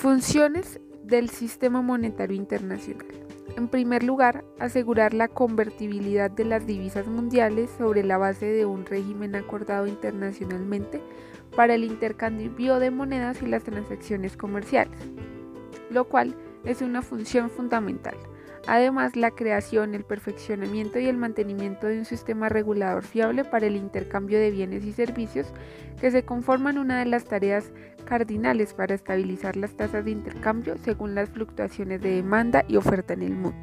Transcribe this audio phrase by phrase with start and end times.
[0.00, 3.06] Funciones del sistema monetario internacional.
[3.58, 8.86] En primer lugar, asegurar la convertibilidad de las divisas mundiales sobre la base de un
[8.86, 11.02] régimen acordado internacionalmente
[11.54, 14.98] para el intercambio de monedas y las transacciones comerciales,
[15.90, 18.16] lo cual es una función fundamental.
[18.66, 23.76] Además, la creación, el perfeccionamiento y el mantenimiento de un sistema regulador fiable para el
[23.76, 25.52] intercambio de bienes y servicios
[26.00, 27.72] que se conforman una de las tareas
[28.04, 33.22] cardinales para estabilizar las tasas de intercambio según las fluctuaciones de demanda y oferta en
[33.22, 33.58] el mundo.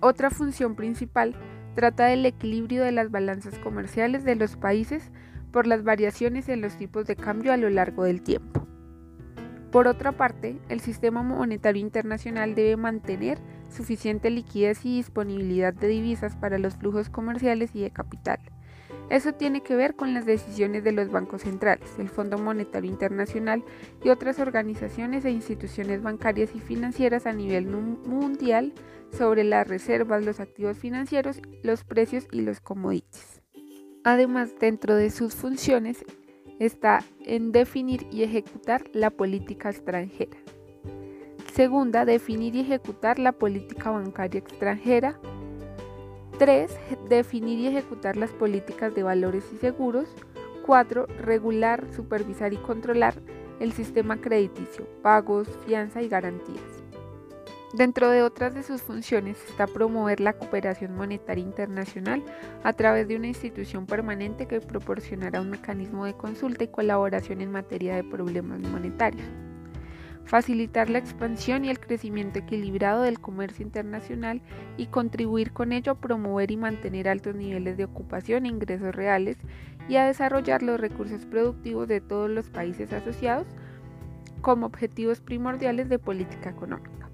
[0.00, 1.34] Otra función principal
[1.74, 5.10] trata del equilibrio de las balanzas comerciales de los países
[5.52, 8.66] por las variaciones en los tipos de cambio a lo largo del tiempo.
[9.70, 13.38] Por otra parte, el sistema monetario internacional debe mantener
[13.70, 18.38] suficiente liquidez y disponibilidad de divisas para los flujos comerciales y de capital.
[19.08, 23.62] Eso tiene que ver con las decisiones de los bancos centrales, el Fondo Monetario Internacional
[24.02, 28.72] y otras organizaciones e instituciones bancarias y financieras a nivel mundial
[29.16, 33.42] sobre las reservas, los activos financieros, los precios y los commodities.
[34.02, 36.04] Además, dentro de sus funciones
[36.58, 40.36] está en definir y ejecutar la política extranjera.
[41.56, 45.18] Segunda, definir y ejecutar la política bancaria extranjera.
[46.38, 46.70] 3.
[47.08, 50.06] Definir y ejecutar las políticas de valores y seguros.
[50.66, 51.06] 4.
[51.22, 53.14] Regular, supervisar y controlar
[53.58, 56.60] el sistema crediticio, pagos, fianza y garantías.
[57.72, 62.22] Dentro de otras de sus funciones está promover la cooperación monetaria internacional
[62.64, 67.50] a través de una institución permanente que proporcionará un mecanismo de consulta y colaboración en
[67.50, 69.26] materia de problemas monetarios
[70.26, 74.42] facilitar la expansión y el crecimiento equilibrado del comercio internacional
[74.76, 79.38] y contribuir con ello a promover y mantener altos niveles de ocupación e ingresos reales
[79.88, 83.46] y a desarrollar los recursos productivos de todos los países asociados
[84.40, 87.08] como objetivos primordiales de política económica.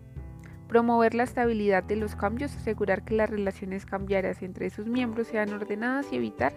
[0.69, 5.53] Promover la estabilidad de los cambios, asegurar que las relaciones cambiarias entre sus miembros sean
[5.53, 6.55] ordenadas y evitar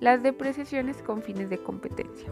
[0.00, 2.30] las depreciaciones con fines de competencia.